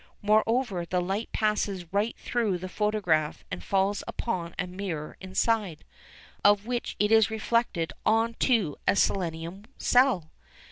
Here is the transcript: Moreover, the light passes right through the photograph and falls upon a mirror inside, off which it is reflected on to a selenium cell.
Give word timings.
Moreover, 0.23 0.83
the 0.83 0.99
light 0.99 1.31
passes 1.31 1.93
right 1.93 2.17
through 2.17 2.57
the 2.57 2.67
photograph 2.67 3.43
and 3.51 3.63
falls 3.63 4.03
upon 4.07 4.55
a 4.57 4.65
mirror 4.65 5.15
inside, 5.21 5.85
off 6.43 6.65
which 6.65 6.95
it 6.97 7.11
is 7.11 7.29
reflected 7.29 7.93
on 8.03 8.33
to 8.39 8.77
a 8.87 8.95
selenium 8.95 9.65
cell. 9.77 10.31